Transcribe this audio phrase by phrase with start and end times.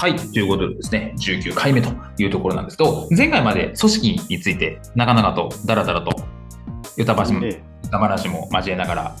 [0.00, 6.10] はい、ということでですね、19回目というところなんですけど、前回まで組織について長々とだらだらと
[6.96, 9.16] ヨタ話もえ歌話も交えながら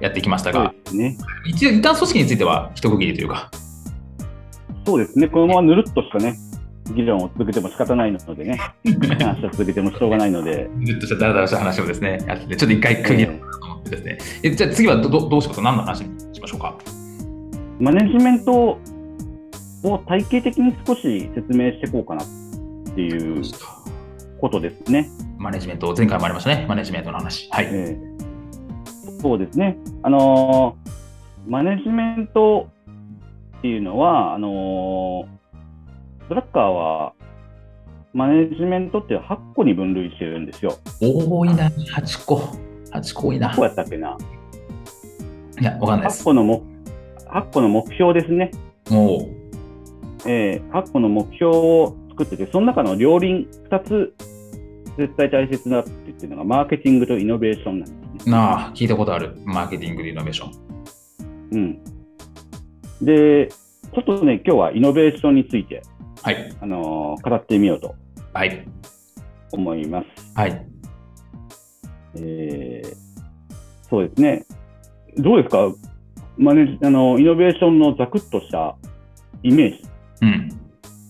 [0.00, 1.16] やってきましたが、ね。
[1.46, 3.48] 一応一旦組織については一区切りというか、
[4.84, 5.28] そうですね。
[5.28, 6.36] このままぬるっとしたね、
[6.96, 8.58] 議論を続けても仕方ないのでね、
[9.20, 14.18] 話を続けてもしょうがないので、ずっとしたダラダラした話をですね、やってて、ちょっと一回区切ろうかなと思ってですね。
[14.42, 15.62] えじゃあ次はどどどうしますか？
[15.62, 16.74] 何の話にしましょうか？
[17.78, 18.80] マネジメント
[19.84, 22.26] を体系的に少し説明していこうかなっ
[22.94, 23.42] ていう
[24.40, 25.08] ことですね。
[25.38, 27.48] マネジメント、前回もありましたね、マネジメントの話。
[27.50, 27.66] はい。
[27.70, 28.12] ええ
[29.20, 29.76] そうですね。
[30.02, 30.92] あのー
[31.48, 32.68] マネジメント
[33.58, 35.26] っていうのは、あのー
[36.28, 37.12] ドラッカーは、
[38.12, 40.76] マネジメントって8個に分類してるんですよ。
[41.00, 42.36] 多いな、8個。
[42.92, 43.52] 8個多いな。
[43.54, 44.16] どうやったっけな。
[45.60, 46.24] いや、わかんないで8す。
[46.24, 46.62] 個の目
[47.28, 48.50] 8個の目標ですね。
[48.90, 49.41] もう、
[50.26, 54.14] えー8個の目標を作ってて、その中の両輪2つ
[54.98, 58.32] 絶対大切だって言ってるのが、マーケティングとイノベーションなんですね。
[58.32, 59.34] なあ、聞いたことある。
[59.44, 60.52] マーケティングでイノベーション。
[61.52, 61.84] うん。
[63.02, 65.82] で、ちょっとね、今日はイノベーションについて、
[66.22, 66.54] はい。
[66.60, 67.94] あのー語ってみようと
[68.32, 68.66] はい。
[69.52, 70.06] 思います。
[70.34, 70.66] はい。
[72.16, 72.96] えー
[73.88, 74.46] そうですね。
[75.18, 75.70] どうですか？
[76.38, 78.76] マネあのイノベーションのざくっとした
[79.42, 79.84] イメージ、
[80.22, 80.48] うん。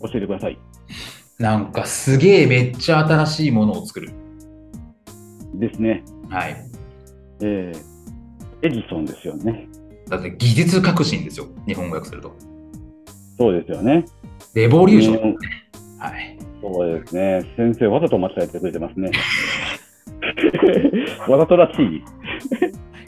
[0.02, 0.58] 教えてください。
[1.38, 4.10] なんかすげえめっちゃ新しいものを作る。
[5.54, 6.02] ですね。
[6.28, 6.56] はい。
[7.42, 7.92] えー
[8.64, 9.68] エジソンですよね。
[10.08, 11.46] だって技術革新ですよ。
[11.66, 12.32] 日本語訳すると。
[13.36, 14.04] そうですよね。
[14.54, 15.30] レボリューション。
[15.30, 15.36] うん
[15.98, 16.36] はい。
[16.60, 17.44] そうですね。
[17.56, 19.10] 先生、わざと間違えてくれてますね。
[21.28, 22.02] わざとらしい。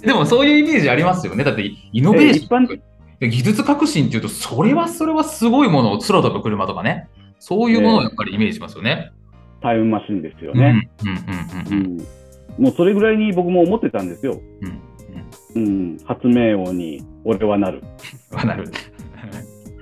[0.05, 1.43] でもそういうイメージありますよね。
[1.45, 2.35] だってイノベーション。
[2.35, 2.81] え一般
[3.25, 7.09] で技術革新っていうと、それはそれはすごいものを空飛ぶ車とかね。
[7.39, 9.13] そういうものをやっぱりイメージしますよね。
[9.61, 10.91] タイムマシンですようんね。
[12.59, 14.41] もうそれぐらいに僕も思ってたんですよ。
[14.61, 14.83] うん
[15.57, 15.65] うん。
[15.65, 17.83] うん、発明王に俺はなる。
[18.31, 18.71] わなる。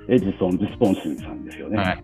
[0.09, 2.03] エジソン・ディスポンシンさんですよね。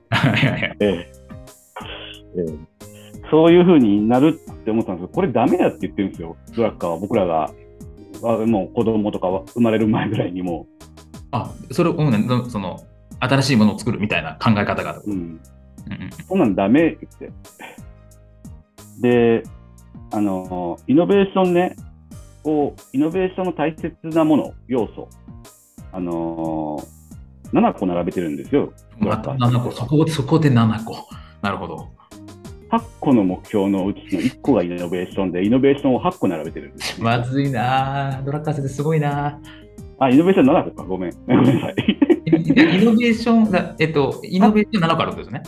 [3.30, 6.98] そういうふうになるって思ったんですけど、これダメだって言ってるんですよ、ドラッカーは。
[6.98, 7.52] 僕らが、
[8.24, 10.68] あもう子供とかは生まれる前ぐらいにも
[11.32, 12.82] あ、それを、うん、その、
[13.20, 14.98] 新しいものを作るみたいな考え方が。
[14.98, 15.40] う、うん、うんうん
[16.28, 19.42] そんなんダメって言って。
[19.42, 19.44] で、
[20.12, 21.76] あの、イノベーションね、
[22.44, 25.10] を、イノベーションの大切なもの、要素、
[25.92, 26.80] あの、
[27.54, 28.72] 7個並べてるんですよ。
[29.00, 30.96] また7個、そこそこで7個。
[31.42, 31.90] なるほど。
[32.72, 36.74] 8個の目標のうちの1個がイノベーションで、イノベーションを8個並べてる。
[37.00, 38.24] まずいなぁ。
[38.24, 39.40] ドラッカー先生すごいな
[40.00, 41.12] あ、イノベーション7個か、ごめん。
[41.28, 41.76] ごめんなさい。
[42.26, 42.82] ぁ。
[42.82, 45.44] イノベーションが、えっと、イノベーション7個あるんですね。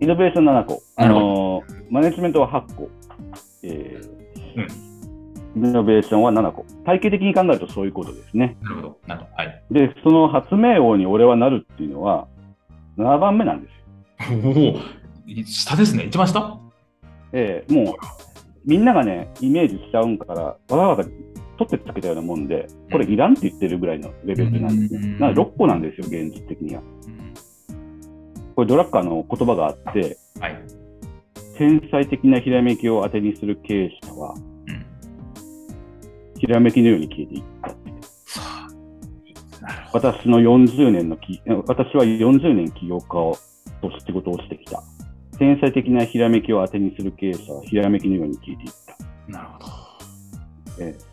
[0.00, 0.82] イノベーション7個。
[0.96, 2.88] あのーマネジメントは8個。
[3.62, 4.90] えー
[5.56, 6.64] イノベーションは7個。
[6.84, 8.56] 体系的に考えるとそういうことですね。
[8.62, 8.98] なるほど。
[9.06, 9.34] なるほど。
[9.36, 9.62] はい。
[9.70, 12.28] で、その発明王に俺はなるっていうのは、
[12.96, 14.38] 7番目なんですよ。
[14.44, 16.04] おお、下ですね。
[16.04, 16.58] 一番下？
[17.32, 17.94] えーもう、
[18.64, 21.02] みんながね、イメージしちゃうんから、わざわざ
[21.66, 25.18] 取ってつけたようなもんで、これいらんって言ってるぐらいのレベルなんですうんね。
[25.18, 26.82] なので6個なんですよ、現実的には。
[28.56, 30.56] これドラッカーの言葉があって、はい。
[31.58, 36.38] 天才的なひらめきを当てにする経営者は、うん。
[36.38, 37.90] ひらめきのように消えていったって。
[39.92, 43.36] 私の40年のき、私は40年起業家を
[43.82, 44.82] と仕事をしてきた。
[45.38, 49.32] 天才的なひらめきを当てにする経営者はひらめきのように消えていった。
[49.32, 49.66] なるほど。
[50.80, 51.10] ええ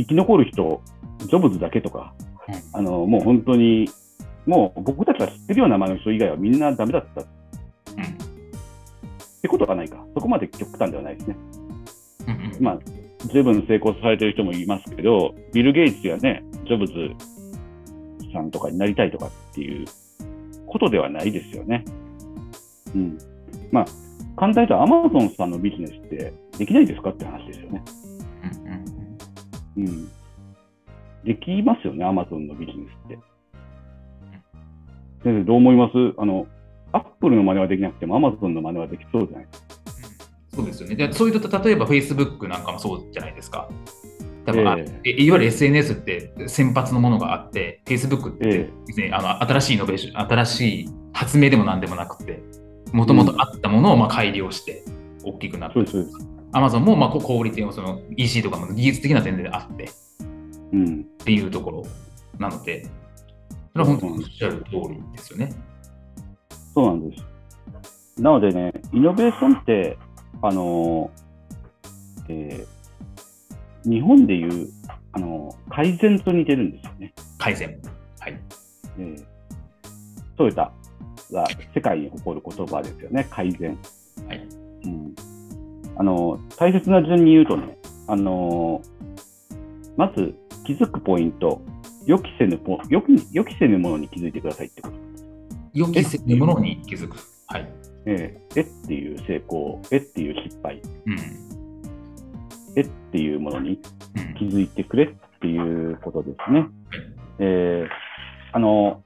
[0.00, 0.82] 生き残る人、
[1.18, 2.14] ジョブズだけとか、
[2.48, 3.88] うんあのもう本当に、
[4.46, 7.24] もう僕たちが知ってるような名前の人以外はみんなダメだったっ
[7.96, 8.04] うん。
[9.42, 10.04] てことはないか。
[10.14, 11.36] そこまで極端ではないですね。
[12.26, 12.78] うんうんまあ、
[13.32, 16.94] 十分成功されてる人もいますけど、ビル・ゲイツやね、ジョブズ
[18.32, 19.86] さんとかになりたいとかっていう
[20.66, 21.84] ことではないですよね。
[22.94, 23.18] うん。
[23.70, 23.84] まあ、
[24.36, 27.82] 簡単に言うとアマゾンさんのビジネスってできないですかって話ですよね。
[28.64, 28.79] うんうん
[29.86, 30.10] うん。
[31.24, 33.18] できますよね、アマゾンのビジネスって。
[35.22, 35.92] 先生、どう思います？
[36.16, 36.46] あの、
[36.92, 39.46] アップルの真似はできなくても、アマゾンの真似はできそうじゃない？
[39.46, 39.66] ですか。
[40.54, 40.94] そうですよね。
[40.96, 43.68] でそういうと、例えば Facebook なんかもそうじゃないですか。
[44.46, 52.42] 多分、あええいわゆる SNS って先発のものがあって、Facebook ってえ別にあの新しいイノベーション、新しい発明でも何でもなくて、
[52.92, 54.82] もともとあったものをまあ改良して
[55.22, 56.10] 大きくなってそうで
[56.52, 56.76] す、そうです。
[56.76, 59.88] Amazon もまあこ小売店をその EC とかも技術的な点であってっ
[60.72, 61.04] うん。
[61.24, 61.86] ていうところ
[62.38, 62.84] なので、
[63.72, 65.52] それは本当におっしゃる通りですよね。
[66.74, 67.24] そうなんです。
[68.20, 69.98] なのでね、イノベーションって、
[70.42, 72.80] あのーえー
[73.82, 74.68] 日本でいう、
[75.12, 77.14] あのー改善と似てるんですよね。
[77.38, 77.80] 改善。
[78.18, 78.40] はい。
[78.98, 79.24] えー
[80.36, 80.72] トヨタ
[81.32, 83.78] が世界に誇る言葉ですよね、改善。
[84.26, 84.46] はい。
[86.00, 87.76] うんあのー大切な順に言うとね、
[88.08, 88.90] あのー
[89.96, 91.60] まず気づくポイント、
[92.06, 94.94] 予期せぬポ予期予期せぬものに気づいてくださいってこと。
[95.74, 97.16] 予期せぬものに気づく。
[97.46, 97.68] はい。
[98.06, 101.18] えーえっていう成功、えっていう失敗、うん。
[102.76, 103.78] えっていうものに
[104.16, 105.08] うん気づいてくれっ
[105.40, 106.66] ていうことですね。
[107.38, 107.88] えー
[108.52, 109.02] あの、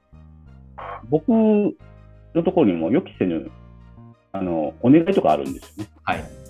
[1.09, 3.51] 僕のところにも予期せぬ、
[4.31, 5.89] あの、お願いとかあるんですよね。
[6.03, 6.44] はい。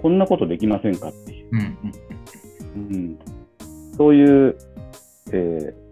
[0.00, 1.48] こんなことできませんかっていう。
[1.52, 1.60] うん
[2.76, 3.18] うんうん、
[3.96, 4.56] そういう、
[5.32, 5.86] えー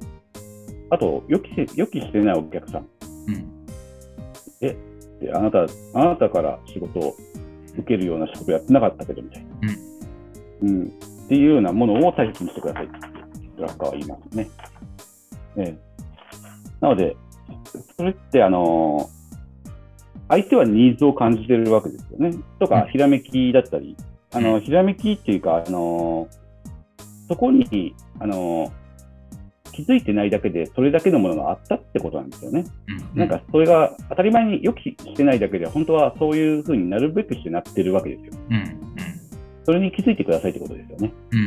[0.91, 2.87] あと予期せ、予期してないお客さん
[3.27, 3.65] うん
[4.61, 4.77] で、
[5.33, 7.17] あなた、あなたから仕事を
[7.73, 9.51] 受けるような仕事やってなかったけどみたいな。
[10.63, 10.85] うん。
[10.85, 12.99] っていうようなものを大切にしてくださいって
[13.57, 14.49] ドラッカーは言いますね。
[15.57, 15.79] ええ
[16.81, 17.17] なので、
[17.97, 19.14] それって、あのー
[20.35, 22.33] 相手はニーズを感じてるわけですよね。
[22.59, 23.97] とかうん、ひらめきだったり、
[24.33, 26.45] あの、うんひらめきっていうか、あのー
[27.27, 28.71] そこに、あのー
[29.73, 32.65] 気づいてないだけで、それだけのものがあったってことなんですよね。
[33.13, 33.19] うん。
[33.19, 38.33] なんか、それが当たり前に予期してないだけで、本当はそういうふうになるべくしてなってるわけですよ。
[38.51, 38.85] うんうん
[39.67, 41.13] それに気づいてくださいってことですよね。
[41.33, 41.39] うん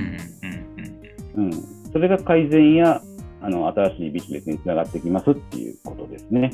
[1.36, 1.54] うんうんうん。
[1.94, 3.00] それが改善や、
[3.42, 6.51] あの、新しいビジネスにつながってきますっていうことですね。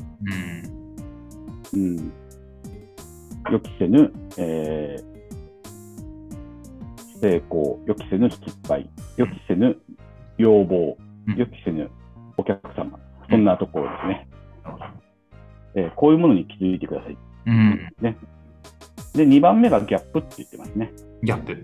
[1.74, 2.12] うんうん。
[3.52, 5.14] 予期せぬ、えー
[7.22, 9.78] 成功、予期せぬ失敗、予期せぬ
[10.38, 10.98] 要望
[11.28, 11.90] うん、予期せぬ
[12.36, 13.00] お客様、
[13.30, 14.28] そんなところですね。
[15.76, 17.18] えーこういうものに気づいてください。
[17.46, 17.80] うん。
[18.02, 18.16] で、
[19.26, 20.92] 2番目がギャップって言ってますね。
[21.24, 21.64] ギャップ。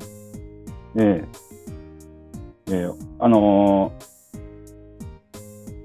[0.98, 1.26] え
[2.68, 2.90] えええ
[3.20, 4.10] あのー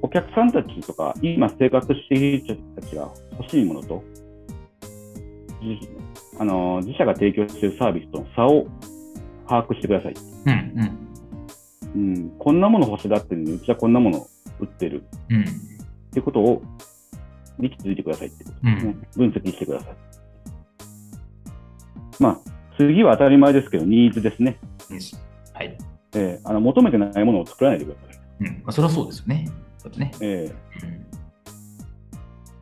[0.02, 4.13] お客さんたちとか、今生活している人たちが欲しいものと、自
[6.38, 8.66] あのー自社が提供しているサービスとの差を
[9.48, 10.14] 把握してください。
[10.46, 11.04] うん
[11.94, 14.26] うん、こんなもの欲しがってるのに、うちはこんなもの
[14.58, 15.36] 売ってるうん。
[15.36, 15.42] うん。
[15.44, 15.46] っ
[16.12, 16.62] てことを、
[17.58, 18.96] に気づいてくださいってことですね。
[19.16, 19.94] 分析してください。
[22.18, 22.38] まあ、
[22.76, 24.58] 次は当たり前ですけど、ニーズですね。
[25.52, 25.78] はい。
[26.16, 28.18] ええあの求めてないものを作らないでください。
[28.40, 28.46] うん。
[28.46, 29.48] まあ、それはそうですよね。
[29.96, 30.12] ね。
[30.20, 31.06] ええうん。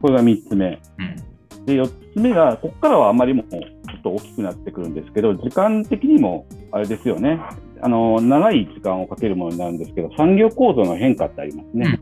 [0.01, 0.81] これが3つ目。
[0.99, 1.32] うん。
[1.67, 3.59] で、4つ目が、ここからはあまりもうちょ
[3.99, 7.41] っと大きくなってくるんですけど、時間的にもあれですよね。
[7.81, 12.01] あの、長い時間をかけるものになるんですけど、産業構造の変化ってありますね。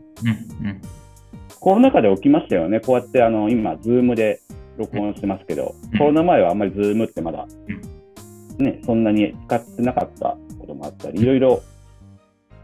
[0.61, 0.67] うん。
[0.67, 0.81] うん。
[1.59, 2.79] コロナ禍で起きましたよね。
[2.79, 4.39] こうやって、あの、今、 Zoom で
[4.77, 7.45] 録音してますけど、うんコロナ前はあんまり Zoom ってまだ、
[8.57, 11.61] ね、そんなに使ってなかったこともあったり、いろいろ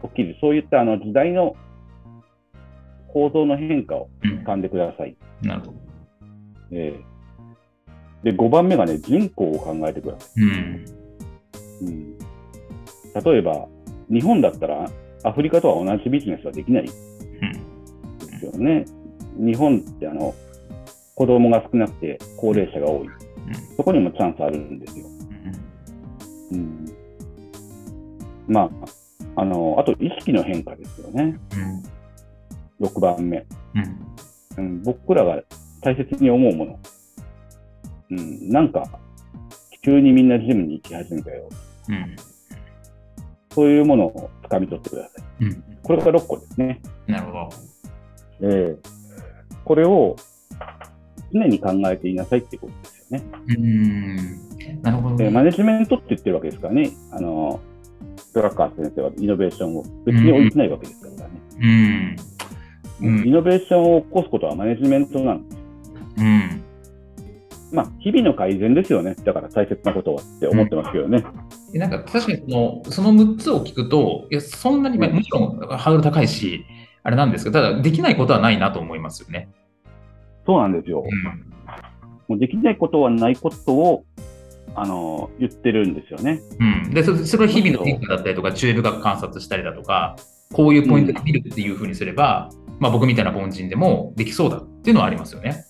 [0.02, 0.36] 起きる。
[0.40, 1.56] そういったあの時代の
[3.12, 4.44] 構造の変化をうん。
[4.44, 5.16] 掴んでください。
[5.42, 5.87] なるほど。
[6.72, 7.08] ええ
[8.24, 10.84] で、5番目がね、人口を考えてくださうん。
[11.80, 11.84] い。
[11.84, 12.18] うん、
[13.24, 13.68] 例えば、
[14.10, 14.90] 日本だったら
[15.22, 18.26] アフリカとは同じビジネスはできないうん。
[18.26, 18.84] ですよね。
[19.36, 20.34] 日本ってあの
[21.14, 23.08] 子供が少なくて高齢者が多い。
[23.76, 25.06] そこにもチャンスあるんですよ。
[26.52, 26.58] うん。
[26.58, 26.86] うん、
[28.48, 28.70] ま
[29.36, 31.38] あ、あの、あと意識の変化ですよね。
[32.80, 32.86] うん。
[32.86, 33.46] 6番目。
[34.56, 34.64] うん。
[34.64, 35.40] うん、僕らが
[35.80, 36.78] 大切に思うもの。
[38.10, 38.84] うん、なんか、
[39.82, 41.48] 急にみんなジムに行き始めたよ。
[41.88, 42.16] うん。
[43.54, 45.44] そういうものを掴み取ってください。
[45.44, 45.64] うん。
[45.82, 46.80] これが6個ですね。
[47.06, 47.50] なるほど。
[48.40, 48.98] ええ
[49.64, 50.16] これを
[51.32, 53.24] 常に考えていなさいってことですよね。
[53.48, 54.82] うん。
[54.82, 55.24] なるほどね。
[55.24, 56.90] でマネジメントって言ってるわけですからね。
[57.10, 57.60] あの
[58.32, 61.40] ドラッカー先生はイノベーションを別に置いてないわけですからね。
[61.60, 62.16] うん。
[63.00, 65.57] うんイノベーションを起こすことはマネジメントなんです。
[66.18, 66.62] うん。
[67.70, 69.14] まあ、日々の改善ですよね。
[69.24, 71.24] だから大切なことはって思ってますけどね。
[71.72, 76.64] でなんか確かにそのその6つを聞くと、いやそんなに、まあうんもちろんハードル高いし、
[77.02, 79.50] あれなんですけど、ただできないことはないなと思いますよね。
[80.46, 81.04] そうなんですよ。
[81.04, 81.48] うん
[82.28, 84.04] もうできないことはないことを、
[84.74, 86.40] あの言ってるんですよね。
[86.60, 90.16] うん、でそそれを日々の変化だったりとか、注意深く観察したりだとか、
[90.52, 95.64] こういうポイントで見るっていうふうにすれば、まあ、僕みたいな凡人でもできそうだっていうのはありますよね。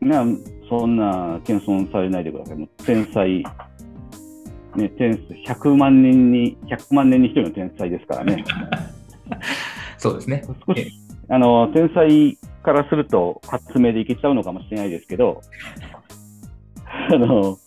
[0.00, 0.24] な
[0.68, 2.56] そんな謙遜されないでください。
[2.56, 3.44] もう天才、
[4.76, 5.12] ね、天
[5.46, 8.44] 100万人に、100万年に1人の天才ですからね。
[9.98, 10.42] そうですね。
[10.66, 10.92] 少し、
[11.28, 15.40] あの、天才からすると発明でいけちゃうのかもしれないですけど、
[17.10, 17.58] あの、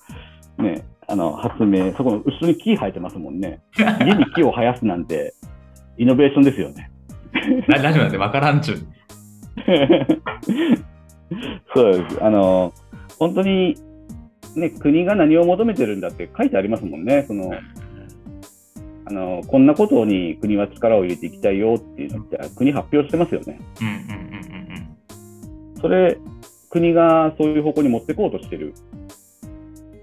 [0.57, 3.61] ね、あの、発明、そこの後ろに木生えてますもんね。
[3.77, 5.33] 家に木を生やすなんて、
[5.97, 6.91] イノベーションですよね。
[7.67, 8.77] ララジオなんてわからんちゅう。
[11.75, 12.23] そうです。
[12.23, 12.73] あの、
[13.17, 13.75] 本当に、
[14.55, 17.25] ね、国が何を求めてるんだって書いてありますもんね。
[17.27, 17.51] その、
[19.05, 23.59] あの、こんなことに国は力を入れていきたいよっていうのって、国発表してますよね。
[23.81, 24.59] うんうんうんうん
[25.81, 26.17] それ、
[26.69, 28.73] 国がそういう方向に持っていこうとしてる。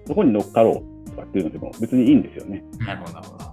[0.06, 2.64] そこに乗っかろうとかっていうのでも別にいいんですよね。
[2.80, 2.86] うん。
[2.86, 3.44] なるほど、なるほど。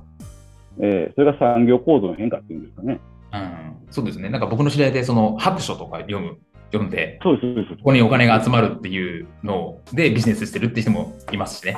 [0.79, 2.99] えーそれが産業構造の変化っていうんですかね。
[3.33, 4.29] うん、そうですね。
[4.29, 6.37] なんか僕の知り合いで、その白書とか読む、
[6.73, 7.75] 読んで、そうです、そうです。
[7.77, 11.77] ここにお金が集まるっていうのでビジネスしてるって人もいますしね。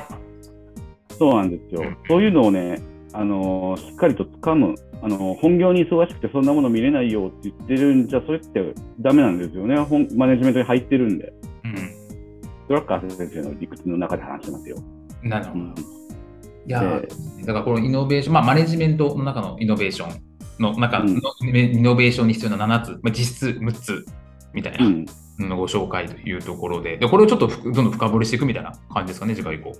[1.18, 1.82] そうなんですよ。
[2.08, 9.76] そういうのをね、あのーしっかりと掴む、あのー本業に忙しくてそんなもの見れないよって言ってるんじゃ、それってダメなんですよね。
[9.78, 11.32] 本マネジメントに入ってるんで。
[11.64, 11.74] うん。
[12.68, 14.76] ドラッカー先生の理屈の中で話してますよ。
[15.22, 15.60] なるほど。
[15.60, 15.74] うん
[16.66, 20.20] いやだからこのイノベーション、まあ、マネジメントの中のイノベーション
[20.58, 21.10] の中の
[21.44, 24.04] イノベーションに必要な7つ、まあ、実質6つ
[24.56, 25.06] みたいうん、
[25.38, 29.74] なのご紹介というところで、でこれをちょっとふどんどん深掘りしていくみたいな感じですかね、次回以降。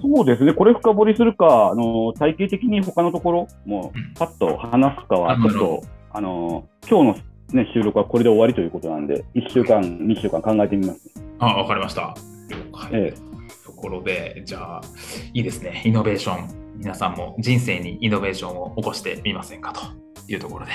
[0.00, 7.20] そうですね、これ深掘りするか、あの体系的に他のところ、もうんうパッと話すかは、ちょっあなるほと、あの今日
[7.52, 11.08] の、ね、収録はこれで終わりということなんで、1週間、2週間考えてみます。
[11.38, 12.16] あ、わかりました。
[12.48, 12.90] 了解。
[12.92, 13.14] え
[13.64, 14.82] ところで、じゃあ、
[15.32, 16.68] いいですね、イノベーション。
[16.78, 19.80] 皆さんも人生にイノベーションを起こしてみませんかと
[20.32, 20.72] いうところで。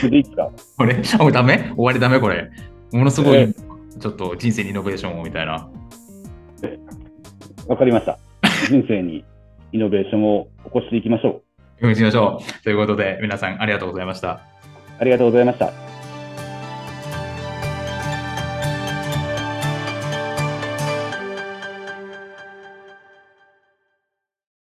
[0.00, 0.50] え、これでいいですか？
[0.76, 1.58] これ、 あ、これダメ？
[1.58, 2.18] 終わりダメ？
[2.20, 2.50] これ。
[2.92, 3.48] ものすごい、え
[4.00, 5.68] ちょっと人生にイノベーションをみたいな。
[7.68, 8.18] わかりました。
[8.68, 9.24] 人生に
[9.72, 11.42] イノベーションを起こしていきましょ
[11.80, 11.86] う。
[11.86, 12.62] よろしくお願いしましょう。
[12.64, 14.40] ということで、皆さんありがとうございました。
[14.98, 15.72] ありがとうございました。